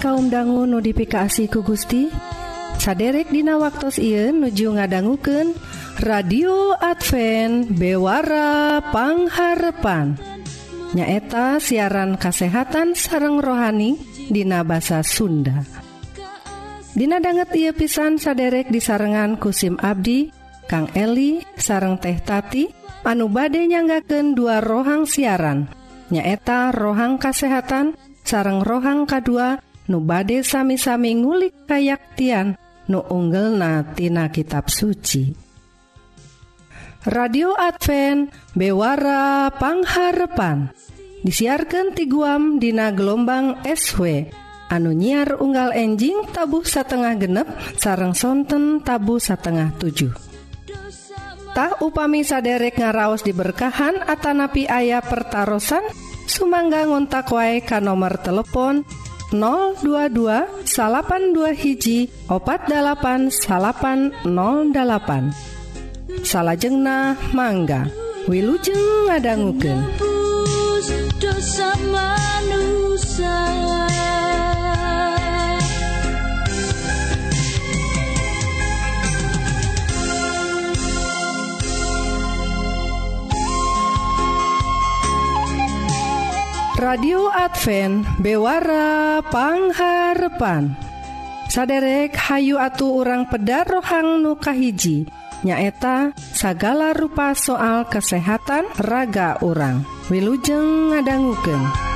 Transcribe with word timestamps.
kaum 0.00 0.32
dangu 0.32 0.64
notifikasi 0.64 1.52
ku 1.52 1.60
Gusti 1.60 2.08
saderek 2.80 3.28
Dina 3.28 3.60
waktu 3.60 3.92
Ieu 4.00 4.32
nuju 4.32 4.80
ngadangguken 4.80 5.52
radio 6.00 6.72
Advent 6.80 7.76
bewarapangharpan 7.76 10.16
nyaeta 10.96 11.60
siaran 11.60 12.16
kasehatan 12.16 12.96
sareng 12.96 13.44
rohani 13.44 14.00
Dina 14.32 14.64
bahasa 14.64 15.04
Sunda. 15.04 15.68
Dina 16.96 17.20
banget 17.20 17.52
ia 17.60 17.76
pisan 17.76 18.16
saderek 18.16 18.72
di 18.72 18.80
sarengan 18.80 19.36
kusim 19.36 19.76
Abdi 19.76 20.32
Kang 20.64 20.88
Eli 20.96 21.44
sareng 21.60 22.00
teh 22.00 22.16
Tati 22.24 22.72
anu 23.04 23.28
bade 23.28 23.68
nyanggaken 23.68 24.32
dua 24.32 24.64
rohang 24.64 25.04
siaran. 25.04 25.68
Nyaeta 26.08 26.72
rohang 26.72 27.20
kasehatan 27.20 28.00
sareng 28.24 28.64
rohang 28.64 29.04
K2 29.04 29.68
nu 29.90 29.98
bade 29.98 30.46
sami-sami 30.46 31.18
ngulik 31.18 31.66
kayaktian 31.66 32.54
nu 32.86 33.02
unggelnatina 33.10 34.30
kitab 34.30 34.70
suci. 34.70 35.34
Radio 37.10 37.58
Advent 37.58 38.30
bewarapangharpan 38.54 40.70
disiarkan 41.24 41.96
ti 41.96 42.04
guam 42.06 42.60
Dina 42.60 42.92
gelombang 42.92 43.64
SW 43.64 44.28
anu 44.68 44.92
nyiar 44.92 45.40
unggal 45.40 45.72
enjing 45.72 46.28
tabuh 46.30 46.62
satengah 46.62 47.16
genep 47.16 47.48
sarang 47.80 48.12
sonten 48.12 48.84
tabu 48.84 49.16
satengah 49.16 49.72
7 49.80 50.12
Tah 51.50 51.82
upami 51.82 52.22
saderek 52.22 52.78
ngaraos 52.78 53.26
diberkahan 53.26 54.06
Atanapi 54.06 54.70
ayah 54.70 55.02
pertaran 55.02 55.58
Sumangga 56.30 56.86
ngontak 56.86 57.26
wae 57.34 57.58
ka 57.58 57.82
nomor 57.82 58.22
telepon 58.22 58.86
022 59.32 60.66
salapan2 60.66 61.38
hiji 61.54 61.98
opat 62.26 62.66
8 62.66 63.30
salapan 63.30 64.10
08 64.26 65.30
salahjengnah 66.26 67.14
mangga 67.34 67.86
Wilujeng 68.28 69.08
ngadangguken 69.08 70.10
dosa 71.20 71.76
manusia. 71.92 73.36
radio 86.90 87.30
Advent 87.30 88.02
bewarapangharpan 88.18 90.74
saderek 91.46 92.18
Hayu 92.18 92.58
atuh 92.58 93.06
urang 93.06 93.30
pedar 93.30 93.62
rohang 93.62 94.18
nukahiji 94.18 95.06
nyaeta 95.46 96.10
sagala 96.18 96.90
rupa 96.90 97.38
soal 97.38 97.86
kesehatan 97.86 98.66
raga 98.82 99.38
orang 99.38 99.86
Wilujeng 100.10 100.90
ngadangguken. 100.90 101.89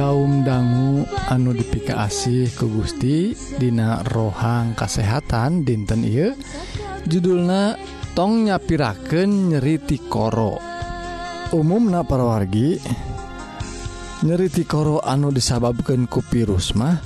kaum 0.00 0.40
dangu 0.48 1.04
anu 1.28 1.52
dipika 1.52 2.08
asih 2.08 2.48
ke 2.48 2.64
Gusti 2.64 3.36
Dina 3.60 4.00
rohang 4.08 4.72
kesehatan 4.72 5.60
dinten 5.60 6.08
I 6.08 6.32
judulna 7.04 7.76
tong 8.16 8.48
nyapiraken 8.48 9.52
nyeriti 9.52 10.00
Koro 10.08 10.56
umumna 11.52 12.00
parawargi 12.00 12.80
nyeriti 14.24 14.64
Koro 14.64 15.04
anu 15.04 15.28
disababkan 15.28 16.08
kupirus 16.08 16.72
mah 16.72 16.96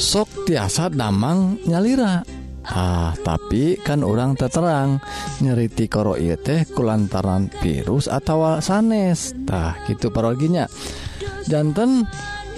sok 0.00 0.48
tiasa 0.48 0.88
damang 0.88 1.60
nyalira. 1.68 2.24
Ah 2.64 3.12
tapi 3.20 3.76
kan 3.76 4.00
orang 4.00 4.40
terterang 4.40 4.96
nyeriti 5.44 5.92
koro 5.92 6.16
ieu 6.16 6.40
teh 6.40 6.64
kulantaran 6.72 7.52
virus 7.60 8.08
atau 8.08 8.56
sanestah 8.64 9.84
gitu 9.84 10.08
paroginya. 10.08 10.64
jantan 11.48 12.04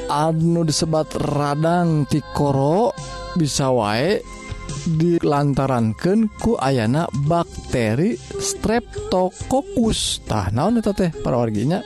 Adnu 0.07 0.63
disebat 0.63 1.19
radang 1.19 2.07
tikoro 2.07 2.95
bisa 3.35 3.75
wae 3.75 4.23
dilantarankan 4.87 6.31
ku 6.39 6.55
ayana 6.55 7.11
bakteri 7.27 8.15
streptokokus 8.39 10.23
tah 10.31 10.47
naon 10.55 10.79
eta 10.79 10.95
teh 10.95 11.11
parawarginya 11.11 11.83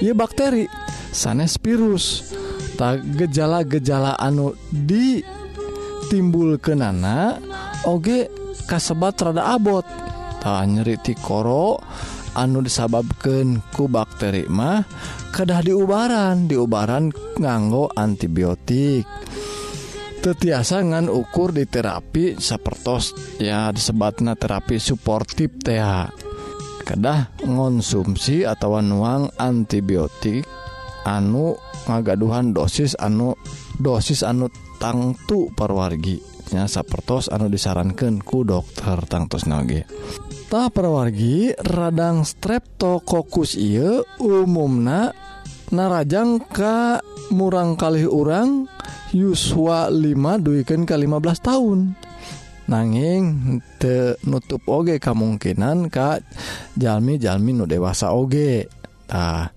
ieu 0.00 0.16
bakteri 0.16 0.64
sanes 1.12 1.60
virus. 1.60 2.32
Tah 2.78 2.94
gejala-gejala 2.96 4.14
anu 4.16 4.54
ditimbulkeunana 4.70 7.42
oge 7.90 8.30
kasebat 8.64 9.20
rada 9.20 9.52
abot. 9.52 9.84
Tah 10.40 10.64
nyeri 10.64 10.96
tikoro 11.02 11.82
anu 12.38 12.62
disababkan 12.62 13.58
ku 13.74 13.90
bakteri 13.90 14.46
mah 14.46 14.86
kedah 15.34 15.66
diubaran 15.66 16.46
diubaran 16.46 17.10
nganggo 17.34 17.90
antibiotik. 17.98 19.02
Tetiasa 20.18 20.82
ngan 20.82 21.10
ukur 21.10 21.54
di 21.54 21.66
terapi 21.66 22.38
sapertos 22.38 23.14
ya 23.38 23.70
disebatna 23.74 24.34
terapi 24.34 24.78
suportif 24.78 25.58
teh 25.62 25.82
kedah 26.82 27.38
ngonsumsi 27.46 28.42
atau 28.46 28.82
nuang 28.82 29.30
antibiotik 29.38 30.42
anu 31.06 31.54
ngagaduhan 31.86 32.50
dosis 32.50 32.98
anu 32.98 33.38
dosis 33.78 34.26
anu 34.26 34.50
tangtu 34.80 35.52
perwargi 35.52 36.18
nya 36.52 36.64
sapertos 36.64 37.28
anu 37.28 37.52
disarankan 37.52 38.24
ku 38.24 38.40
dokter 38.40 39.04
tangtus 39.04 39.44
nage 39.44 39.84
Tah 40.48 40.72
perwargi 40.72 41.52
radang 41.60 42.24
streptokokus 42.24 43.52
ieu 43.60 44.00
umumna 44.16 45.12
narajang 45.68 46.40
ka 46.40 47.04
murang 47.36 47.76
kali 47.76 48.08
urang 48.08 48.64
yuswa 49.12 49.92
5 49.92 50.08
duikan 50.40 50.88
ke 50.88 50.96
15 50.96 51.44
tahun 51.44 51.92
nanging 52.64 53.24
te 53.76 54.16
nutup 54.24 54.64
oge 54.72 54.96
kemungkinan 54.96 55.92
ka 55.92 56.16
jalmi-jalmi 56.80 57.52
nu 57.52 57.68
dewasa 57.68 58.16
oge. 58.16 58.72
Tah 59.04 59.52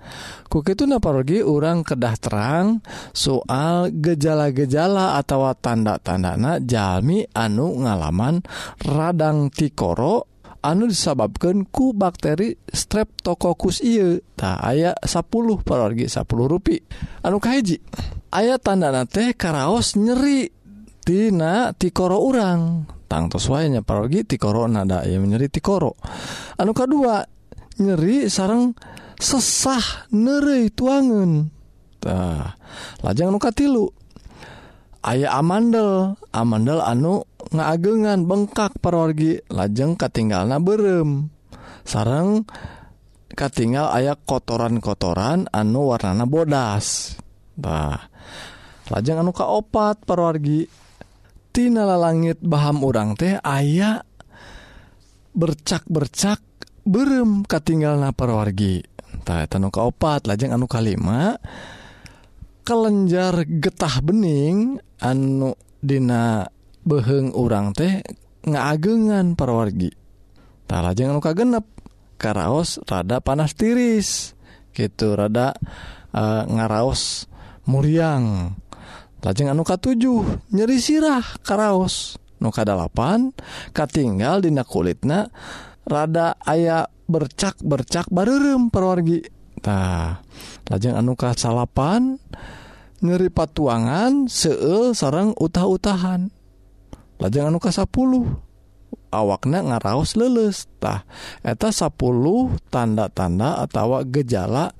kukitu 0.51 0.83
naparogi 0.87 1.39
urang 1.39 1.87
kedah 1.87 2.15
terang 2.19 2.83
soal 3.15 3.95
gejala-gejala 3.95 5.15
atau 5.15 5.47
tanda-tandana 5.55 6.59
jalmi 6.59 7.23
anu 7.31 7.79
ngalaman 7.79 8.43
radang 8.83 9.47
tikoro 9.51 10.30
anu 10.61 10.85
disababkan 10.85 11.65
ku 11.67 11.93
bakteri 11.93 12.57
streptokokus 12.69 13.81
tokokus 13.81 14.21
tak 14.37 14.57
aya 14.61 14.93
10 15.01 15.65
parorgi 15.65 16.05
10 16.05 16.25
rui 16.29 16.77
anukahiji 17.25 17.81
ayat 18.29 18.61
tandana 18.61 19.09
teh 19.09 19.33
karaos 19.33 19.97
nyeri 19.97 20.61
Tina 21.01 21.73
tikoro 21.73 22.21
urang. 22.29 22.85
Tangtoswanya 23.09 23.81
parorgi 23.81 24.21
tikoro 24.21 24.69
nada 24.69 25.01
ya 25.01 25.17
menyeri 25.17 25.49
tikoro. 25.49 25.97
Anu 26.61 26.77
kedua 26.77 27.25
nyeri 27.81 28.29
sarang 28.29 28.77
sesah 29.17 30.09
neri 30.13 30.69
tuangentah 30.73 32.57
lajang 33.01 33.29
nuka 33.29 33.53
tilu 33.53 33.89
aya 35.05 35.33
amandel 35.37 36.17
amandel 36.33 36.81
anu 36.81 37.25
ngaagengan 37.51 38.23
bengkak 38.25 38.79
perorgi 38.79 39.43
lajeng 39.51 39.99
katinggal 39.99 40.47
na 40.47 40.57
berem. 40.57 41.31
Sarang 41.83 42.47
katinggal 43.35 43.91
aya 43.91 44.15
kotoran-kotoran 44.15 45.51
anu 45.51 45.91
warnana 45.91 46.23
bodas. 46.23 47.15
Bah 47.55 48.07
lajeng 48.87 49.23
anu 49.23 49.31
kaopat 49.35 50.03
perorgitinala 50.07 51.95
langit 51.99 52.39
Baham 52.39 52.83
urang 52.83 53.15
teh 53.15 53.39
aya 53.39 54.03
bercak-bercak 55.31 56.43
berem 56.83 57.45
katinggal 57.47 58.01
na 58.01 58.11
perorgi 58.11 58.83
tanu 59.23 59.69
kaopat 59.69 60.25
lajeng 60.27 60.51
anu 60.51 60.65
kalima 60.65 61.37
kelenjar 62.65 63.45
getah 63.47 64.01
bening 64.01 64.81
anu 64.99 65.55
Dina 65.81 66.45
beheng 66.87 67.33
urang 67.37 67.73
teh 67.73 68.01
ngaagengan 68.45 69.37
perwargitara 69.37 70.91
jangan 70.97 71.21
luka 71.21 71.31
genep 71.37 71.65
karaos 72.21 72.77
rada 72.85 73.17
panas 73.21 73.57
tiris 73.57 74.37
gitu 74.77 75.17
rada 75.17 75.57
uh, 76.15 76.43
ngaraos 76.47 77.27
muriang. 77.67 78.57
Lajeng 79.21 79.53
anuka 79.53 79.77
7 79.77 80.49
nyeri 80.49 80.77
sirah 80.81 81.21
karaos. 81.45 82.17
Nuka 82.41 82.65
8 82.65 83.69
katinggal 83.69 84.41
dina 84.41 84.65
kulitna 84.65 85.29
rada 85.85 86.33
aya 86.41 86.89
bercak 87.05 87.61
bercak 87.61 88.09
barem 88.09 88.73
perwargitah 88.73 90.25
lajeng 90.65 90.97
anuka 90.97 91.37
salapan 91.37 92.17
nyeri 93.05 93.29
patuangan 93.29 94.25
seel 94.25 94.97
sarang 94.97 95.37
utah-utahan. 95.37 96.33
lajeng 97.21 97.53
anu 97.53 97.61
ka 97.61 97.69
10 97.69 97.85
awaknya 99.13 99.59
ngaraos 99.61 100.17
lelestah 100.17 101.05
eta 101.45 101.69
10 101.69 101.93
tanda-tanda 102.73 103.61
atau 103.61 104.01
gejala 104.09 104.73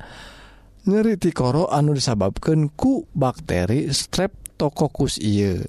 nyeri 0.89 1.21
tikoro 1.21 1.69
anu 1.69 1.93
disababkan 1.93 2.73
ku 2.73 3.05
bakteri 3.13 3.93
streptokokus 3.93 5.21
iye 5.21 5.61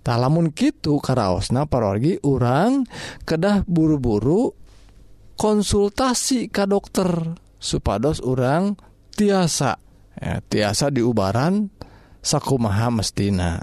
tak 0.00 0.16
lamun 0.22 0.54
gitu 0.54 1.02
karaosna 1.02 1.68
parorgi 1.68 2.16
urang 2.24 2.86
kedah 3.28 3.66
buru-buru 3.66 4.54
konsultasi 5.36 6.48
ke 6.48 6.64
dokter 6.64 7.36
supados 7.60 8.24
urang 8.24 8.78
tiasa 9.12 9.76
ya, 10.16 10.40
tiasa 10.40 10.88
diubaran 10.88 11.68
sakumaha 12.24 12.88
mestina. 12.90 13.62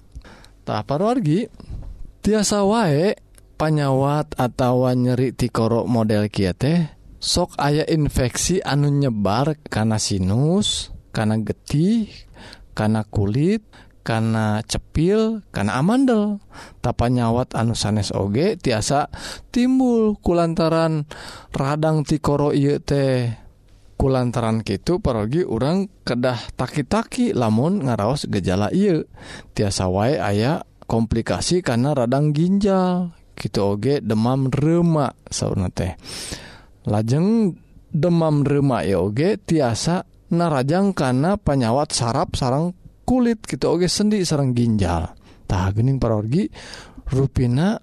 Tak 0.63 0.88
parorgi 0.88 1.50
tiasa 2.24 2.64
wae 2.64 3.20
panyawat 3.60 4.40
atau 4.40 4.88
nyeri 4.96 5.36
tikorok 5.36 5.84
model 5.92 6.31
kiete 6.31 6.96
sok 7.20 7.60
aya 7.60 7.84
infeksi 7.84 8.64
anu 8.64 8.88
nyebar 8.88 9.60
karena 9.68 10.00
sinus 10.00 10.96
karena 11.12 11.36
getih 11.44 12.08
karena 12.72 13.04
kulit 13.04 13.68
karena 14.04 14.60
cepil 14.68 15.44
karena 15.52 15.80
amandel. 15.80 16.44
Tapa 16.84 17.08
nyawat 17.08 17.56
anu 17.56 17.75
sanes 17.75 18.12
oge 18.12 18.60
tiasa 18.60 19.08
timbul 19.52 20.20
kulantaran 20.20 21.08
radang 21.56 22.04
tikoro 22.04 22.52
ieu 22.52 22.84
teh. 22.84 23.31
Kulantaran 23.94 24.68
gitu 24.68 25.00
pergi 25.00 25.48
orang 25.48 25.88
kedah 26.04 26.36
taki-taki 26.60 27.31
lamun 27.31 27.88
ngaraos 27.88 28.28
gejala 28.28 28.68
ieu. 28.75 29.08
Tiasa 29.56 29.88
wae 29.88 30.20
aya 30.20 30.68
komplikasi 30.86 31.66
karena 31.66 31.98
radang 31.98 32.32
ginjal. 32.32 33.16
Gitu 33.34 33.60
oge 33.60 34.00
demam 34.00 34.48
remak 34.48 35.18
sauna 35.28 35.68
teh. 35.74 35.98
Lajeng 36.86 37.56
demam 37.90 38.46
remak 38.46 38.86
ya 38.86 39.02
oge 39.02 39.42
tiasa 39.42 40.06
narajang 40.34 40.94
karena 40.94 41.36
penyawat 41.40 41.92
saraf 41.92 42.38
sarang 42.38 42.78
kulit. 43.04 43.42
Gitu 43.44 43.66
oge 43.68 43.90
sendi 43.90 44.22
sarang 44.22 44.54
ginjal. 44.54 45.12
Tah 45.50 45.70
gening 45.76 45.98
parorgi 45.98 46.48
ruina 47.10 47.78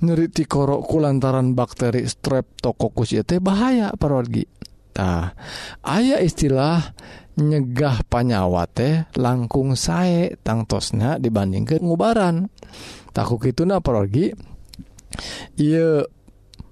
nyeriti 0.00 0.48
korokku 0.48 0.96
lantaran 0.96 1.52
bakteri 1.52 2.06
streptokokus 2.08 3.12
ya 3.12 3.22
teh 3.24 3.42
bahaya 3.42 3.92
parorgi. 3.96 4.44
Nah, 4.96 5.32
aya 5.80 6.20
istilah 6.20 6.92
nyegah 7.40 8.04
panyawa 8.04 8.68
teh 8.68 9.08
langkung 9.16 9.78
sae 9.78 10.36
tangtosnya 10.44 11.16
dibandingkan 11.16 11.80
ngubaran. 11.80 12.52
Takut 13.16 13.42
itu 13.48 13.64
naprogi 13.64 14.30
ia 15.58 16.04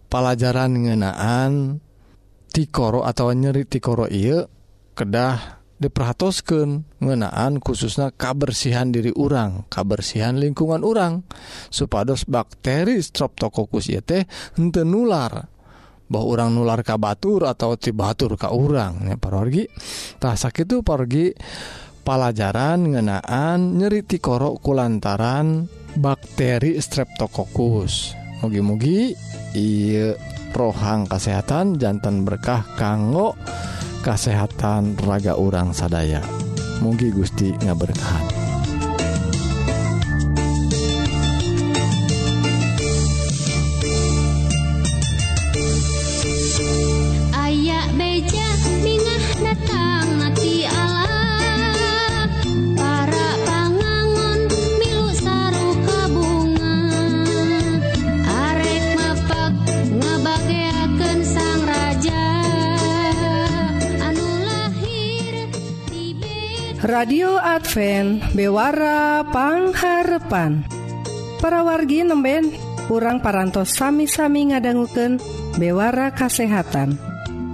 pelajaran 0.09 0.71
ngenaan 0.87 1.83
tikoro 2.53 3.03
atau 3.05 3.33
nyeri 3.35 3.67
tikoro 3.67 4.07
iya 4.09 4.47
kedah 4.95 5.59
diperhatoskan 5.79 6.99
ngenaan 6.99 7.63
khususnya 7.63 8.11
kabersihan 8.11 8.91
diri 8.91 9.15
urang 9.15 9.63
kabersihan 9.71 10.35
lingkungan 10.35 10.83
urang 10.83 11.23
supados 11.71 12.27
bakteri 12.27 12.99
streptococcus 12.99 13.87
ieu 13.95 14.03
teh 14.03 14.27
nular. 14.59 15.58
bahwa 16.09 16.27
orang 16.35 16.51
nular 16.57 16.81
ka 16.83 16.97
Batur 16.97 17.45
atau 17.47 17.77
ti 17.77 17.93
Batur 17.93 18.35
ka 18.35 18.53
urang 18.53 19.05
parorgi 19.21 19.69
tah 20.19 20.35
sakitu 20.35 20.81
pergi 20.81 21.33
pelajaran 22.03 22.97
ngenaan 22.97 23.77
nyeriti 23.77 24.17
korok 24.19 24.65
kulantaran 24.65 25.69
bakteri 26.01 26.81
streptokokus 26.81 28.17
mugi-mugi 28.41 29.13
iya 29.53 30.17
rohang 30.57 31.07
kesehatan 31.07 31.79
jantan 31.79 32.27
berkah 32.27 32.65
kanggo 32.75 33.37
kesehatan 34.03 34.97
raga 35.05 35.37
orang 35.37 35.75
sadaya. 35.75 36.23
Mugi 36.79 37.11
Gusti 37.11 37.51
ngaberkahan. 37.59 38.48
radio 66.99 67.39
Advent 67.39 68.35
bewarapangharpan 68.35 70.67
parawargi 71.39 72.03
nemben 72.03 72.51
kurang 72.91 73.23
parantos 73.23 73.71
sami-sami 73.71 74.51
ngadangguken 74.51 75.23
bewara 75.63 76.11
kasehatan. 76.11 76.99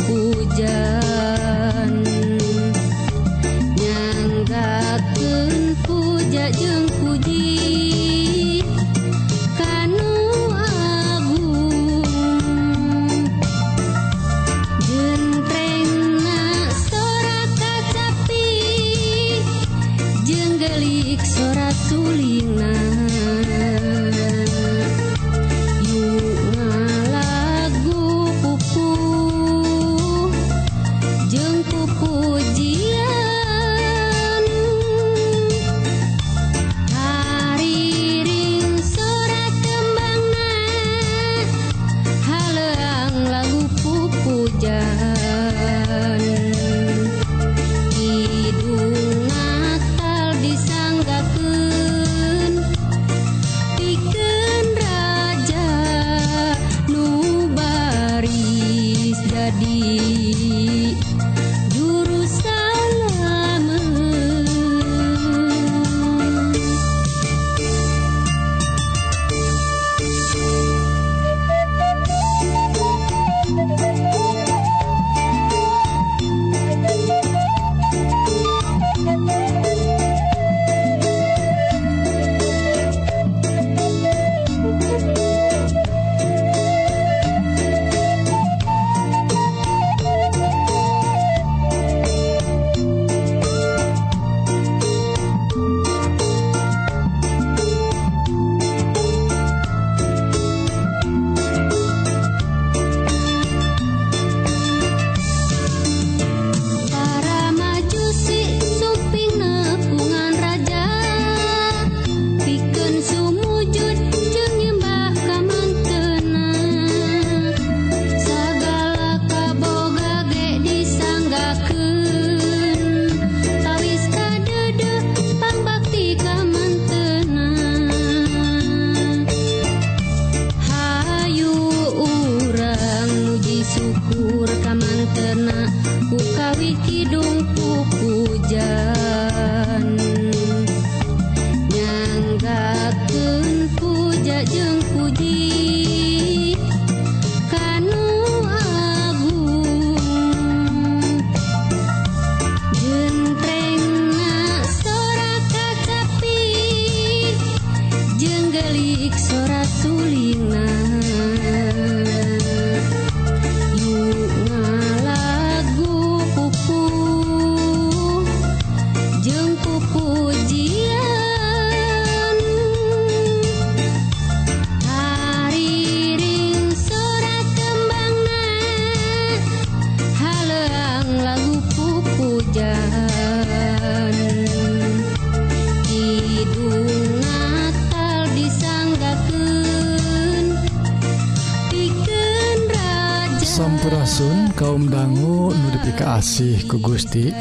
Asih 196.21 196.69
ku 196.69 196.77
Gusti. 196.77 197.33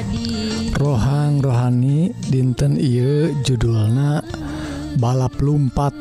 Rohang 0.73 1.45
rohani 1.45 2.17
dinten 2.33 2.81
Ieu 2.81 3.29
judulna 3.45 4.25
balap 4.97 5.37
lumpat. 5.37 5.93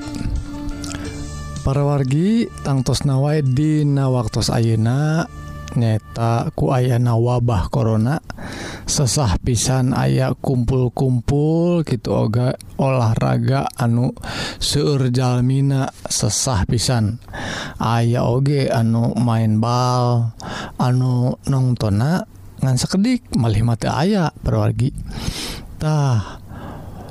Para 1.68 1.84
wargi 1.84 2.48
tangtos 2.64 3.04
nawai 3.04 3.44
Dina 3.44 4.08
waktu 4.08 4.48
Ayeuna 4.48 5.28
nyata 5.76 6.56
ku 6.56 6.72
ayana 6.72 7.20
wabah 7.20 7.68
korona 7.68 8.24
sesah 8.88 9.36
pisan 9.44 9.92
aya 9.92 10.32
kumpul-kumpul 10.40 11.84
gitu 11.84 12.16
oga 12.16 12.56
olahraga 12.80 13.68
anu 13.76 14.16
seurjalmina 14.64 15.92
sesah 16.08 16.64
pisan. 16.64 17.20
Aya 17.76 18.24
oge 18.24 18.72
anu 18.72 19.12
main 19.20 19.60
bal 19.60 20.32
anu 20.80 21.36
nonngtona 21.44 22.39
ngan 22.60 22.76
sekedik 22.76 23.28
melihat 23.36 23.88
aya 23.92 24.32
perwargitah 24.44 26.40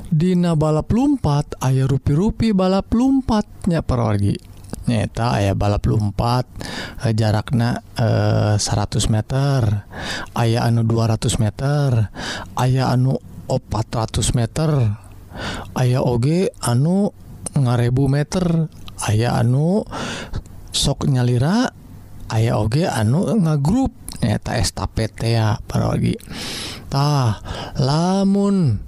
Dina 0.09 0.57
balap 0.57 0.89
lumpat 0.89 1.53
aya 1.61 1.85
rupi-rupi 1.85 2.49
balap 2.49 2.89
lumpatnya 2.97 3.85
perwargi 3.85 4.33
nyata 4.89 5.37
aya 5.37 5.53
balap 5.53 5.85
lumpat 5.85 6.49
eh, 7.05 7.13
jarakna 7.13 7.77
eh, 7.93 8.57
100 8.57 9.13
meter. 9.13 9.85
Aya 10.33 10.65
anu 10.65 10.81
200 10.81 11.37
meter. 11.37 12.09
Aya 12.57 12.89
anu 12.89 13.21
400 13.45 14.33
meter. 14.33 14.69
Aya 15.77 16.01
oge 16.01 16.49
anu 16.65 17.13
ngarebu 17.53 18.09
meter. 18.09 18.65
Aya 19.05 19.37
anu 19.37 19.85
sok 20.73 21.05
nyalira. 21.05 21.69
Aya 22.33 22.57
oge 22.57 22.89
anu 22.89 23.29
ngagrup. 23.37 23.93
nyaeta 24.19 24.59
estapeta 24.59 25.59
paragitah 25.67 27.39
lamun 27.79 28.83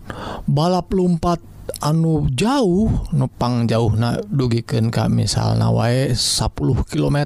balap 0.47 0.91
lumpat 0.91 1.39
anu 1.79 2.27
jauh 2.35 2.91
nupang 3.15 3.65
jauh 3.65 3.95
na 3.95 4.19
dugiken 4.27 4.91
kami 4.91 5.25
misalnya 5.25 5.71
wae 5.71 6.11
10 6.13 6.51
km 6.91 7.17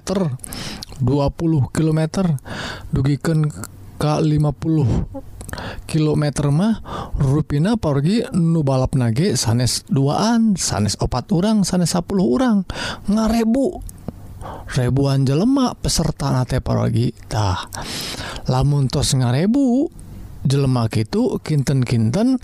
20 1.02 1.76
km 1.76 2.02
dugiken 2.94 3.52
ke 3.96 4.14
50 4.22 5.26
km 5.88 6.24
mah 6.52 6.84
ruina 7.16 7.80
pergi 7.80 8.28
nu 8.36 8.62
balap 8.66 8.98
nage 8.98 9.40
sanes 9.40 9.88
duaan 9.88 10.60
sanes 10.60 11.00
opat 11.00 11.32
orang 11.32 11.64
sanes 11.64 11.96
10 11.96 12.06
orang 12.20 12.68
ngarebu 13.08 13.95
ribuan 14.74 15.24
jelemak 15.24 15.80
peserta 15.80 16.34
nate 16.34 16.60
paragitah 16.60 17.70
lamun 18.50 18.90
tos 18.90 19.14
ngarebu 19.18 19.90
jelemak 20.46 21.02
itu 21.02 21.42
kinten-kinten 21.42 22.38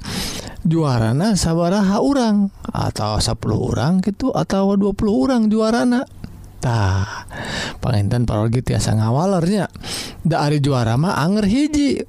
juarana 0.66 1.38
sabaraha 1.38 2.02
orang 2.02 2.50
atau 2.74 3.22
10 3.22 3.38
orang 3.54 4.02
gitu 4.02 4.34
atau 4.34 4.74
20 4.74 4.98
orang 5.10 5.42
juaranatah 5.50 7.06
penginten 7.82 8.26
parogi 8.30 8.62
tiasa 8.62 8.98
ngawalernya. 8.98 9.66
Dari 10.22 10.62
juara 10.62 10.98
mah 10.98 11.18
anger 11.18 11.46
hiji. 11.50 12.02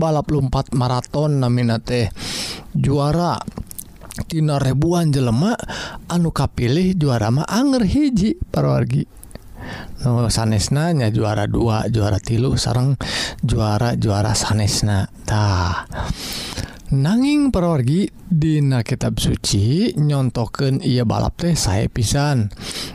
Balap 0.00 0.32
lumpat 0.32 0.72
maraton 0.72 1.44
namina 1.44 1.76
teh 1.76 2.08
juara. 2.72 3.36
Tina 4.24 4.60
ribuan 4.60 5.12
jelemak 5.12 5.60
anu 6.08 6.32
kapilih 6.32 6.96
juara 6.96 7.28
mah 7.32 7.48
anger 7.48 7.84
hiji 7.84 8.36
parwargi 8.36 9.19
no, 10.04 10.26
sanesnanya 10.32 11.12
juara 11.12 11.44
dua 11.50 11.86
juara 11.90 12.18
tilu 12.22 12.56
sarang 12.56 12.96
juara 13.44 13.94
juara 13.94 14.32
sanesnatah 14.34 15.86
nanging 16.90 17.54
perorgi 17.54 18.10
Dina 18.30 18.86
kitab 18.86 19.18
suci 19.18 19.94
nyontoken 19.98 20.82
ia 20.86 21.02
balap 21.02 21.34
teh 21.34 21.58
saya 21.58 21.90
pisan. 21.90 22.46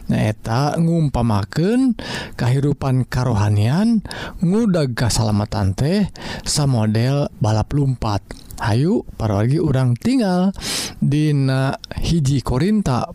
Nyaeta 0.07 0.79
ngumpamaken 0.79 1.99
kehidupan 2.39 3.03
karohanian 3.11 3.99
ngudag 4.39 4.95
kesalamatan 4.95 5.75
teh 5.75 6.07
sama 6.47 6.87
model 6.87 7.27
balap 7.43 7.71
lumpat. 7.75 8.23
Ayu 8.63 9.03
parorgi 9.19 9.59
urang 9.59 9.99
tinggal 9.99 10.55
Dina 11.03 11.75
hiji 11.99 12.39
Korinta 12.39 13.11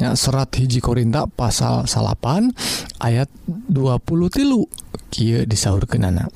ya 0.00 0.14
serat 0.18 0.52
hiji 0.56 0.82
Korinta 0.82 1.26
pasal 1.28 1.88
salapan 1.88 2.52
ayat 3.00 3.28
20 3.46 3.98
tilu. 4.30 4.68
Ky 5.08 5.48
disahur 5.48 5.88
kenana 5.88 6.28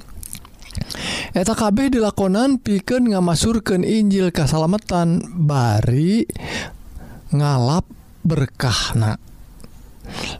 eta 1.32 1.52
KB 1.56 1.92
dilakonan 1.92 2.60
piken 2.60 3.12
ngamasurkan 3.12 3.84
Injil 3.84 4.32
kesalamatan 4.32 5.24
bari 5.44 6.28
ngalap 7.32 7.88
berkahna. 8.22 9.16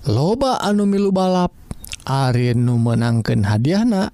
Loba 0.05 0.61
anu 0.61 0.85
milu 0.85 1.15
balap 1.15 1.55
Ari 2.03 2.51
nu 2.59 2.83
menangkan 2.83 3.47
hadiahna 3.47 4.11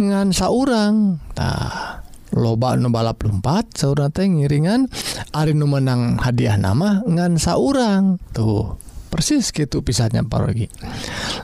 ngansa 0.00 0.48
orangtah 0.48 2.05
loba 2.36 2.76
nu 2.76 2.92
balap 2.92 3.24
lumpat 3.24 3.72
sauna 3.74 4.12
teh 4.12 4.28
ngiringan 4.28 4.86
Ari 5.32 5.56
nu 5.56 5.66
menang 5.66 6.20
hadiah 6.20 6.60
nama 6.60 7.00
ngan 7.08 7.40
saurang. 7.40 8.20
Tuh 8.36 8.76
persis 9.16 9.48
gitu 9.54 9.80
pisahnya 9.80 10.26
parogi 10.26 10.68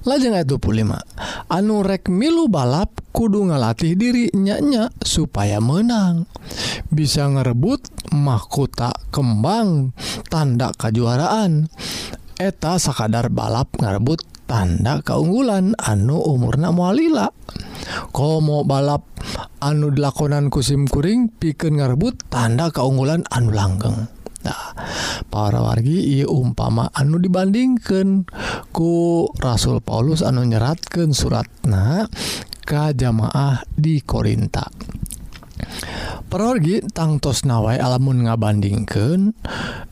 lajeng 0.04 0.36
itu 0.36 0.60
25 0.60 0.92
anu 1.48 1.80
rek 1.80 2.10
milu 2.12 2.50
balap 2.50 3.00
kudu 3.16 3.48
ngalatih 3.48 3.96
diri 3.96 4.28
nyanya 4.36 4.92
supaya 5.00 5.56
menang. 5.62 6.28
Bisa 6.92 7.24
ngerebut 7.32 8.12
mahkota 8.12 8.92
kembang 9.08 9.96
tanda 10.28 10.68
kejuaraan 10.76 11.72
eta 12.36 12.76
sakadar 12.76 13.32
balap 13.32 13.72
ngarebut 13.78 14.20
tanda 14.52 15.00
keunggulan 15.00 15.72
anu 15.80 16.20
umurna 16.20 16.76
mualila 16.76 17.32
komo 18.12 18.68
balap 18.68 19.08
anu 19.64 19.88
dilakonan 19.88 20.52
kusimkuring 20.52 21.32
piken 21.40 21.80
ngarebut 21.80 22.28
tanda 22.28 22.68
keunggulan 22.68 23.24
anu 23.32 23.48
langgeng. 23.48 24.12
Nah, 24.44 24.76
para 25.32 25.64
wargi 25.64 26.20
ia 26.20 26.28
umpama 26.28 26.92
anu 26.92 27.16
dibandingkan 27.16 28.28
ku 28.76 29.24
Rasul 29.40 29.80
Paulus 29.80 30.20
anu 30.20 30.44
nyeratkan 30.44 31.16
suratna 31.16 32.04
ke 32.60 32.92
jamaah 32.92 33.64
di 33.72 34.04
Korinta. 34.04 34.68
Perorgi 36.28 36.84
tangtos 36.92 37.48
nawai 37.48 37.80
alamun 37.80 38.28
ngabandingkan 38.28 39.32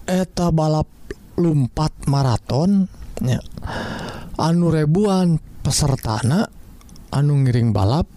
eta 0.05 0.53
balap 0.53 0.91
lumpat 1.41 2.11
maraton 2.13 3.00
balapnya 3.21 3.45
anu 4.41 4.73
rebuan 4.73 5.37
pesertana 5.61 6.49
anu 7.13 7.45
ngiring 7.45 7.77
balap 7.77 8.09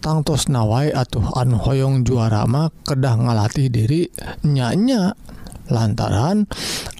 tangtos 0.00 0.48
nawai 0.48 0.96
atau 0.96 1.20
anu 1.36 1.60
hoyong 1.60 2.08
juarama 2.08 2.72
kedah 2.88 3.20
ngalatih 3.20 3.68
diri 3.68 4.08
nyanya. 4.48 5.12
Lantaran 5.66 6.46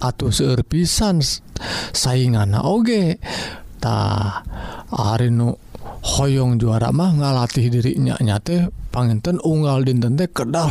atau 0.03 0.27
serpisan 0.27 1.23
saingan 1.95 2.51
oge 2.59 3.15
ta 3.79 4.43
Arinu 4.91 5.55
hoyong 6.03 6.59
juara 6.59 6.91
mah 6.91 7.15
ngalatih 7.15 7.71
dirinya 7.71 8.19
nyate 8.19 8.67
panginten 8.91 9.39
unggal 9.39 9.87
dinten 9.87 10.19
teh 10.19 10.27
kedah 10.27 10.67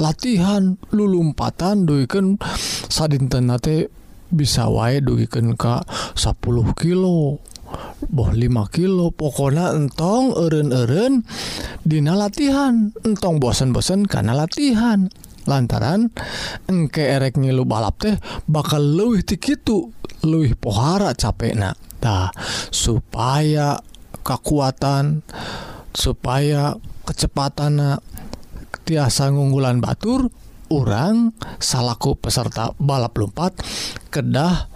latihan 0.00 0.80
lulumpatan 0.88 1.84
duikan 1.84 2.40
sadintenate 2.88 3.92
bisa 4.36 4.68
wae 4.68 5.00
dugiken 5.00 5.56
Ka 5.56 5.80
10 6.14 6.36
kilo 6.76 7.40
boh 8.12 8.30
5 8.30 8.76
kilo. 8.76 9.10
Pokona 9.10 9.72
entong 9.72 10.36
eren-eren 10.36 11.24
Dina 11.82 12.14
latihan 12.14 12.92
entong 13.02 13.40
bosen-bosen 13.40 14.04
karena 14.04 14.36
latihan. 14.36 15.08
Lantaran 15.46 16.10
engke 16.66 17.06
erek 17.06 17.38
ngilu 17.38 17.62
balap 17.64 18.02
teh 18.02 18.18
bakal 18.50 18.82
luwih 18.82 19.22
tikitu 19.22 19.94
luwih 20.26 20.58
pohara 20.58 21.14
capek 21.14 21.54
nah 21.54 21.70
supaya 22.74 23.78
kekuatan 24.22 25.22
supaya 25.94 26.74
kecepatan 27.06 28.02
tiasa 28.86 29.30
ngunggulan 29.34 29.82
Batur 29.82 30.30
orang 30.72 31.32
salahku 31.62 32.18
peserta 32.18 32.74
balap 32.80 33.14
lumpat 33.18 33.56
kedah 34.10 34.70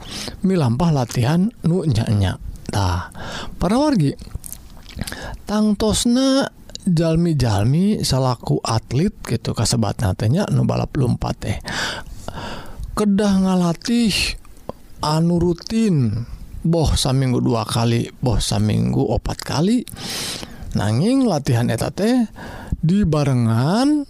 milampah 0.47 0.91
latihan 0.95 1.51
nunyanya 1.67 2.39
tah 2.71 3.11
para 3.59 3.77
wargi 3.79 4.15
tangtosna 5.49 6.61
jalmi-jalmi 6.87 8.01
salahku 8.01 8.61
atlet 8.65 9.13
gitu 9.29 9.53
kasebat 9.53 10.01
natenya 10.01 10.49
nu 10.49 10.65
balap 10.65 10.95
lumpat 10.97 11.35
teh. 11.37 11.59
Kedah 12.97 13.35
ngalatih 13.41 14.13
anu 15.01 15.41
rutin 15.41 16.25
boh 16.61 16.93
samminggu 16.93 17.41
dua 17.41 17.65
kali 17.65 18.13
boh 18.21 18.41
samminggu 18.41 19.01
opat 19.01 19.39
kali. 19.41 19.85
Nanging 20.77 21.27
latihan 21.27 21.67
eta 21.67 21.91
teh 21.91 22.31
di 22.81 23.03
barengan 23.03 24.07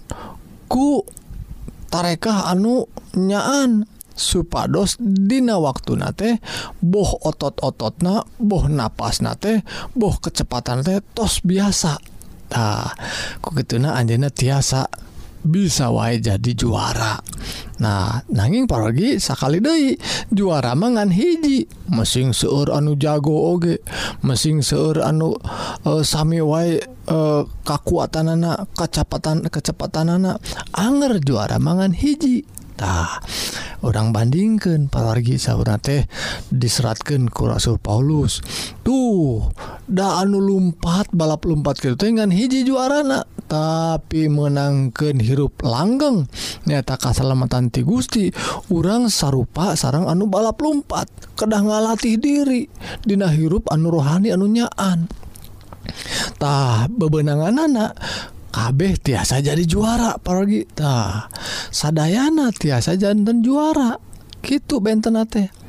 tarekah 1.90 2.48
anu 2.48 2.86
nyaan 3.18 3.84
supados 4.14 5.00
dina 5.00 5.56
waktu 5.56 5.96
nate 5.96 6.30
boh 6.84 7.18
otot-otot 7.24 8.04
na 8.04 8.20
boh 8.36 8.68
napas 8.68 9.24
nate 9.24 9.64
boh 9.96 10.14
kecepatan 10.20 10.84
teh 10.84 11.00
tos 11.16 11.40
biasa. 11.40 11.96
Nah, 12.50 12.92
ku 13.38 13.54
gitu 13.54 13.78
na 13.78 13.94
anjena 13.94 14.28
tiasa. 14.28 14.86
bisa 15.44 15.88
wae 15.88 16.20
jadi 16.20 16.52
juara. 16.52 17.20
Nah 17.80 18.20
nanging 18.28 18.68
paragi 18.68 19.16
sakali 19.16 19.58
Dei 19.58 19.96
juara 20.28 20.76
mangan 20.76 21.08
hiji. 21.08 21.64
Mesin 21.88 22.36
seur 22.36 22.68
anu 22.70 22.94
jago 23.00 23.56
oge 23.56 23.80
mesin 24.20 24.60
seur 24.60 25.00
anu 25.00 25.34
uh, 25.88 26.02
Sami 26.04 26.38
wae 26.44 26.78
e, 26.78 26.84
uh, 27.08 27.42
kakuatan 27.64 28.36
anak 28.36 28.68
kecepatan 28.76 29.48
kecepatan 29.48 30.20
anak 30.20 30.38
Anger 30.76 31.18
juara 31.24 31.56
mangan 31.56 31.96
hiji. 31.96 32.44
Tah 32.80 33.20
orang 33.84 34.16
bandingkan 34.16 34.88
paragi 34.88 35.36
sauna 35.36 35.76
teh 35.76 36.08
diseratkan 36.48 37.28
ku 37.28 37.48
Rasul 37.48 37.76
Paulus. 37.76 38.40
Tuh 38.80 39.52
da 39.84 40.20
anu 40.24 40.40
lumpat 40.40 41.12
balap 41.12 41.44
lumpat 41.44 41.80
gitu 41.80 41.96
teh 41.96 42.12
hiji 42.12 42.64
juarana. 42.64 43.39
tapi 43.50 44.30
menangkan 44.30 45.18
hirup 45.18 45.58
langgeng. 45.66 46.30
Nyata 46.70 46.94
kasalamatan 46.94 47.74
ti 47.74 47.82
Gusti 47.82 48.30
urang 48.70 49.10
sarupa 49.10 49.74
sarang 49.74 50.06
anu 50.06 50.30
balap 50.30 50.62
lumpat 50.62 51.10
kedah 51.34 51.66
ngalatih 51.66 52.14
diri 52.22 52.70
Dina 53.02 53.26
hirup 53.26 53.66
anu 53.74 53.90
rohani 53.90 54.30
anu 54.30 54.46
nyaantah 54.46 55.10
bebenangan 56.94 57.66
anak 57.66 57.98
kabeh 58.54 58.94
tiasa 59.02 59.42
jadi 59.42 59.66
juara 59.66 60.14
paragitah 60.22 61.26
sadayana 61.74 62.54
tiasa 62.54 62.94
jantan 62.94 63.42
juara. 63.42 63.98
Gitu 64.40 64.80
benten 64.80 65.20
teh. 65.28 65.59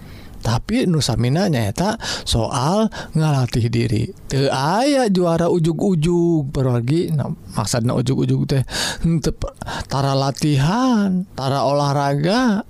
Tapi 0.41 0.89
nusamina 0.89 1.47
nyata 1.47 1.95
soal 2.25 2.89
ngalatih 3.13 3.69
diri. 3.69 4.09
Teu 4.27 4.49
aya 4.49 5.07
juara 5.07 5.47
ujug-ujug 5.47 6.49
paragi 6.49 7.13
nah, 7.13 7.29
maksudna 7.55 7.93
ujug-ujug 7.95 8.49
teh 8.49 8.63
henteu 9.05 9.37
tara 9.87 10.17
latihan 10.17 11.23
tara 11.37 11.63
olahraga. 11.63 12.65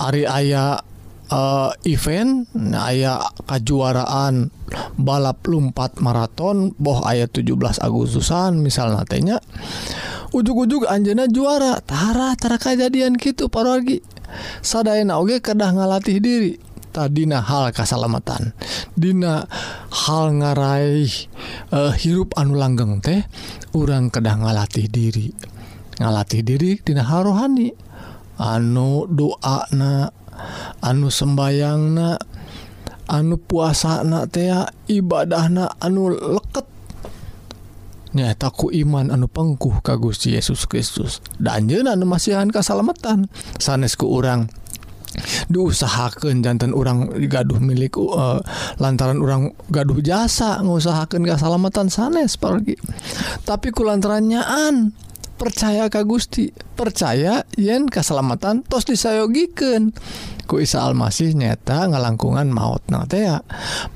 Ari 0.00 0.24
aya 0.24 0.80
eh, 1.28 1.70
event 1.90 2.48
nah, 2.56 2.88
aya 2.88 3.20
kejuaraan 3.44 4.48
balap 4.96 5.44
lumpat 5.44 5.98
maraton 5.98 6.72
boh 6.78 7.02
ayat 7.04 7.34
17 7.34 7.82
Agustusan 7.82 8.62
misal 8.62 8.94
natenya 8.94 9.42
ujug-ujug 10.30 10.86
Anjena 10.86 11.26
juara 11.26 11.82
Tara 11.82 12.38
Tara 12.38 12.56
kejadian 12.56 13.18
gitu 13.18 13.50
para 13.50 13.82
saddaena 14.60 15.18
oge 15.20 15.38
kedah 15.42 15.70
ngalatih 15.74 16.18
diri. 16.22 16.54
Tadidina 16.90 17.38
hal 17.38 17.70
kesalamatan 17.70 18.50
Dina 18.98 19.46
hal 19.94 20.34
ngaraih 20.34 21.30
uh, 21.70 21.94
hirup 21.94 22.34
anu 22.34 22.58
langgeng 22.58 22.98
teh 22.98 23.22
urang 23.78 24.10
kedah 24.10 24.42
ngalatih 24.42 24.90
diri. 24.90 25.30
Ngalatih 26.02 26.42
diri 26.42 26.82
Dina 26.82 27.06
hal 27.06 27.30
rohani. 27.30 27.70
Anu 28.42 29.06
doa 29.06 29.70
na 29.70 30.10
anu 30.82 31.12
sembayang 31.12 31.82
na 31.94 32.18
anu 33.06 33.38
puasa 33.38 34.02
na 34.02 34.26
tea 34.26 34.66
ibadah 34.90 35.46
na 35.46 35.64
anu 35.78 36.10
leket. 36.10 36.79
nyataku 38.16 38.74
iman 38.84 39.14
anu 39.14 39.30
pengkuh 39.30 39.82
Gusti 39.82 40.34
Yesus 40.34 40.66
Kristus. 40.66 41.22
Danjenan 41.38 42.02
masihan 42.06 42.50
kesalamatan 42.50 43.30
sanesku 43.58 44.06
orang 44.10 44.50
diusahakan 45.50 46.38
jantan 46.38 46.70
orang 46.70 47.10
gaduh 47.26 47.58
milik 47.58 47.98
uh, 47.98 48.38
lantaran 48.78 49.18
orang 49.18 49.50
gaduh 49.66 49.98
jasa 49.98 50.62
ngusahakan 50.62 51.26
kesalamatan 51.26 51.90
sanes 51.90 52.38
pergi. 52.38 52.78
Tapi 53.42 53.74
ku 53.74 53.82
lantaranyaan 53.82 54.94
percaya 55.40 55.88
Ka 55.88 56.04
Gusti 56.04 56.52
percaya 56.76 57.48
yen 57.56 57.88
keselamatan 57.88 58.60
tos 58.68 58.84
disayogiken 58.84 59.96
ku 60.44 60.60
Isa 60.60 60.84
Almasih 60.84 61.32
nyata 61.32 61.88
ngalangkungan 61.88 62.52
maut 62.52 62.84
na 62.92 63.08
tea 63.08 63.40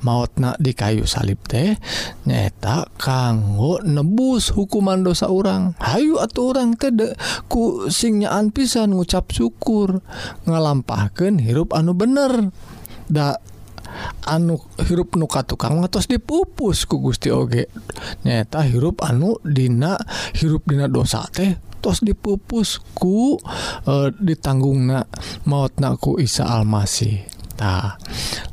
maut 0.01 0.33
na 0.41 0.57
di 0.57 0.73
kayu 0.73 1.05
salib 1.05 1.37
teh 1.45 1.77
nyata 2.25 2.89
kanggo 2.97 3.77
nebus 3.85 4.49
hukuman 4.57 5.05
dosa 5.05 5.29
orang 5.29 5.77
Hayu 5.77 6.17
atau 6.17 6.49
orang 6.49 6.73
tede 6.73 7.13
ku 7.45 7.85
singnyaaan 7.91 8.49
pisan 8.49 8.97
ngucap 8.97 9.29
syukur 9.29 10.01
ngalampahkan 10.49 11.37
hirup 11.37 11.75
anu 11.77 11.93
bener. 11.93 12.49
Ndak 13.05 13.37
anu 14.25 14.59
hirup 14.81 15.15
nuka 15.15 15.45
tukang 15.45 15.81
atas 15.83 16.09
dipupus 16.09 16.85
ku 16.89 16.99
Gusti 16.99 17.29
Oge. 17.31 17.69
Nyata 18.25 18.65
hirup 18.65 19.03
anu 19.05 19.39
Dina 19.41 19.97
hirup 20.35 20.65
Dina 20.67 20.89
dosa 20.89 21.25
teh 21.31 21.55
tos 21.85 22.01
dipupusku 22.01 23.37
e, 23.85 23.93
ditanggung 24.17 24.89
na 24.89 25.05
maut 25.45 25.77
naku 25.77 26.17
Isa 26.17 26.49
Almasitah 26.49 28.01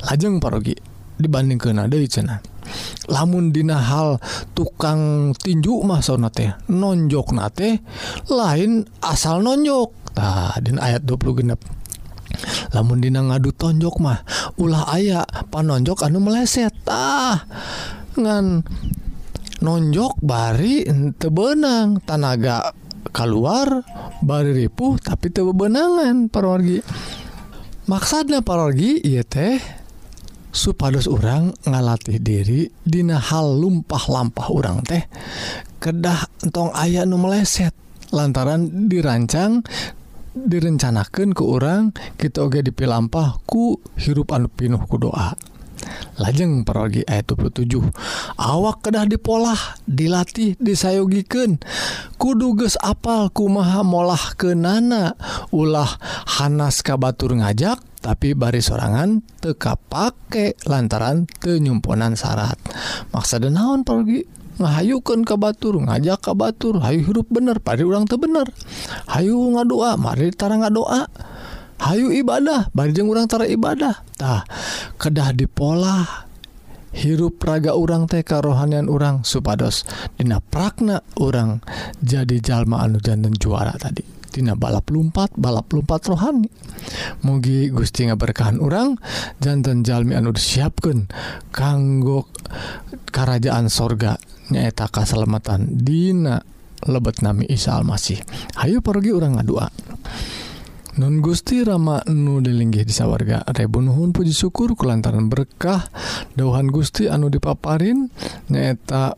lajeng 0.04 0.36
parogi 0.36 0.76
dibanding 1.16 1.56
ke 1.56 1.72
nada 1.72 1.96
cena 2.04 2.44
lamun 3.08 3.48
Dina 3.48 3.80
hal 3.80 4.20
tukang 4.52 5.32
tinju 5.32 5.80
masona 5.80 6.28
teh 6.28 6.52
nonjok 6.68 7.28
nate 7.32 7.80
lain 8.28 8.84
asal 9.00 9.40
nonjoktah 9.40 10.60
dan 10.60 10.76
ayat 10.76 11.02
20 11.08 11.40
genep. 11.40 11.60
lamun 12.74 12.98
dina 13.00 13.20
ngadu 13.22 13.52
tonjok 13.54 13.96
mah 14.02 14.20
ulah 14.58 14.88
aya 14.92 15.22
panonjok 15.50 16.06
anu 16.06 16.20
meleset. 16.20 16.72
Ah 16.88 17.44
ngan 18.16 18.64
nonjok 19.62 20.18
bari 20.20 20.84
ente 20.84 21.30
benang 21.30 22.02
tanaga 22.02 22.74
keluar 23.14 23.86
bari 24.24 24.66
ripuh 24.66 24.98
tapi 24.98 25.30
tebenangan 25.30 26.26
parorgi 26.26 26.82
maksudnya 27.86 28.42
parorgi 28.42 28.98
iya 29.04 29.22
teh 29.22 29.60
supados 30.52 31.06
orang 31.06 31.54
ngalatih 31.64 32.18
diri 32.18 32.68
dina 32.82 33.16
hal 33.16 33.56
lumpah-lampah 33.56 34.46
orang 34.50 34.82
teh 34.82 35.04
kedah 35.78 36.26
entong 36.42 36.74
ayah 36.76 37.06
nu 37.06 37.16
meleset 37.20 37.72
lantaran 38.12 38.90
dirancang 38.90 39.64
direncanakan 40.34 41.36
ke 41.36 41.42
orang 41.44 41.92
kita 42.16 42.44
oge 42.44 42.64
dipilampah 42.64 43.40
ku 43.44 43.80
hirup 44.00 44.32
anu 44.32 44.48
pinuh 44.48 44.80
ku 44.88 44.96
doa. 44.96 45.36
Lajeng 46.20 46.62
perogi 46.62 47.02
ayat 47.02 47.34
27 47.34 47.82
awak 48.38 48.86
kedah 48.86 49.02
dipolah 49.02 49.58
dilatih 49.82 50.54
disayogiken 50.62 51.58
kuduges 52.22 52.78
apal 52.78 53.34
kumaha 53.34 53.82
molah 53.82 54.38
ke 54.38 54.54
nana 54.54 55.18
ulah 55.50 55.90
Hanas 56.38 56.86
kabatur 56.86 57.34
ngajak 57.34 57.82
tapi 57.98 58.34
bari 58.38 58.62
sorangan 58.62 59.26
teka 59.42 59.78
pakai 59.78 60.58
lantaran 60.66 61.26
tenyumponan 61.38 62.18
syarat. 62.18 62.58
Maksa 63.14 63.38
naon 63.42 63.86
pergi 63.86 64.41
ngahayukan 64.62 65.26
ka 65.26 65.34
Batur 65.34 65.82
ngajak 65.82 66.22
ka 66.22 66.32
Batur 66.32 66.78
Hayu 66.78 67.02
hirup 67.02 67.28
bener 67.28 67.58
pada 67.58 67.82
ulang 67.82 68.06
tuh 68.06 68.16
bener. 68.16 68.46
Hayu 69.10 69.36
ngadoa 69.58 69.98
mari 69.98 70.30
tara 70.30 70.56
ngadoa 70.56 71.10
Hayu 71.82 72.14
ibadah 72.14 72.70
banjeng 72.70 73.10
orang 73.10 73.26
tara 73.26 73.42
ibadahtah 73.50 74.46
kedah 75.02 75.34
di 75.34 75.50
pola 75.50 76.06
hirup 76.94 77.42
raga 77.42 77.74
urang 77.74 78.06
TK 78.06 78.30
rohanian 78.38 78.86
urang 78.86 79.26
supados 79.26 79.82
Dina 80.14 80.38
prakna 80.38 81.02
orang 81.18 81.58
jadi 81.98 82.38
jalma 82.38 82.86
anu 82.86 83.02
jantan 83.02 83.34
juara 83.34 83.74
tadi. 83.74 84.22
Tina 84.32 84.56
balap 84.56 84.88
lumpat 84.88 85.36
balap 85.36 85.68
lumpat 85.76 86.08
rohani. 86.08 86.48
Mugi 87.20 87.68
Gusti 87.68 88.08
nga 88.08 88.16
berkahan 88.16 88.64
orang 88.64 88.96
jantan 89.44 89.84
Jalmi 89.84 90.16
anu 90.16 90.32
disiapkan 90.32 91.12
kanggo 91.52 92.32
kerajaan 93.12 93.68
sorga 93.68 94.16
nyaeta 94.50 94.90
kasalamatan 94.90 95.68
Dina 95.84 96.42
lebet 96.88 97.22
nami 97.22 97.46
Isa 97.46 97.78
Almasih. 97.78 98.18
Ayo 98.58 98.82
pergi 98.82 99.14
orang 99.14 99.38
ngadua. 99.38 99.66
Nun 100.92 101.24
Gusti 101.24 101.64
Rama 101.64 102.04
nu 102.12 102.44
dilinggih 102.44 102.84
di 102.84 102.92
sawarga 102.92 103.48
Rebunuhun 103.48 104.12
puji 104.12 104.36
syukur 104.36 104.76
kelantaran 104.76 105.32
berkah 105.32 105.88
dauhan 106.36 106.68
Gusti 106.68 107.08
anu 107.08 107.32
dipaparin 107.32 108.12
nyaeta 108.52 109.16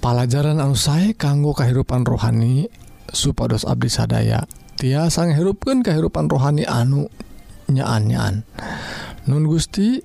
pelajaran 0.00 0.56
anu 0.56 0.72
saya 0.72 1.12
kanggo 1.12 1.52
kehidupan 1.52 2.08
rohani 2.08 2.72
supados 3.12 3.68
Abdi 3.68 3.92
sadaya. 3.92 4.48
Tiasa 4.80 5.28
hirupkan 5.28 5.84
kehidupan 5.84 6.28
rohani 6.32 6.64
anu 6.64 7.12
nyaan-nyaan. 7.68 8.44
Nun 9.28 9.44
Gusti 9.44 10.00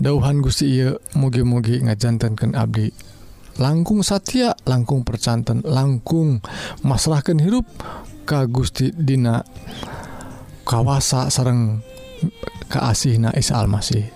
dauhan 0.00 0.40
Gusti 0.40 0.80
mugi-mugi 1.14 1.84
ngajantankan 1.84 2.56
Abdi. 2.56 2.88
Langkung 3.60 4.00
Satya 4.00 4.56
langkung 4.64 5.04
percantan 5.04 5.60
langkung 5.68 6.40
masalahkan 6.80 7.36
hirup 7.36 7.68
Ka 8.24 8.48
Gusti 8.48 8.88
Dina 8.88 9.44
kawasa 10.64 11.28
sareng 11.28 11.84
keasih 12.72 13.20
Na 13.20 13.36
Isa 13.36 13.60
Almasih. 13.60 14.08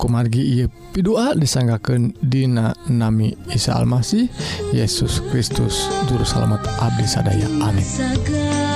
Kumargi 0.00 0.64
pidua 0.96 1.36
disanggakan 1.36 2.16
Dina 2.24 2.72
Nami 2.88 3.36
Isa 3.52 3.76
Almasih 3.76 4.32
Yesus 4.72 5.20
Kristus 5.28 5.92
Juru 6.08 6.24
Salamet 6.24 6.64
Abdi 6.80 7.04
sadaya. 7.04 7.46
Amin. 7.60 7.84
Segala 7.84 8.72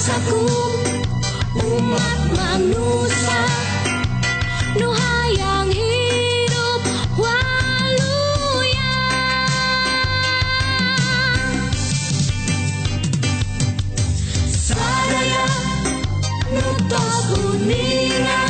rasaku 0.00 0.48
umat 1.60 2.32
manusia 2.32 3.44
nuhayang 4.80 5.68
hidup 5.68 6.80
waluya. 7.20 8.96
Sadaya 14.48 15.44
nutos 16.48 17.28
uningan 17.36 18.49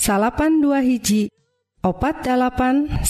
salapan 0.00 0.64
dua 0.64 0.80
hiji 0.80 1.28
opat 1.84 2.24
8808 2.24 3.04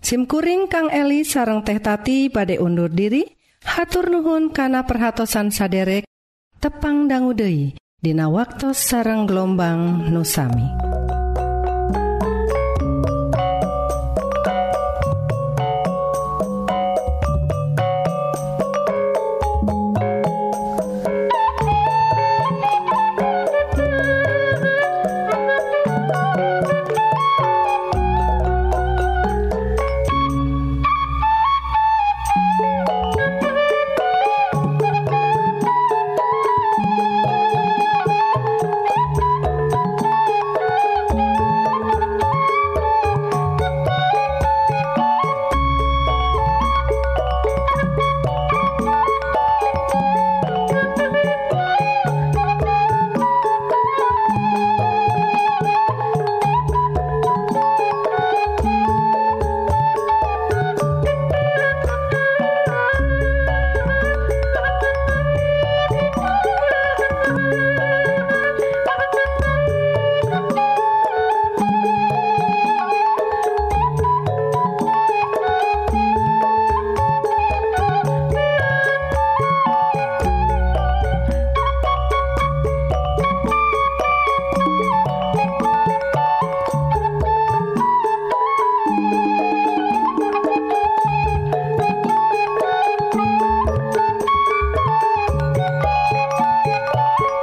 SIMkuring 0.00 0.68
Kang 0.68 0.92
Eli 0.92 1.24
sareng 1.24 1.64
teh 1.64 1.80
tati 1.80 2.28
pada 2.28 2.52
undur 2.60 2.92
diri 2.92 3.24
hatur 3.64 4.12
nuhun 4.12 4.52
kana 4.52 4.84
perhatsan 4.84 5.48
saderek 5.48 6.04
tepang 6.60 7.08
danggudehi 7.08 7.80
Dina 8.00 8.32
waktu 8.32 8.72
sareng 8.72 9.28
gelombang 9.28 10.08
nusami. 10.08 10.89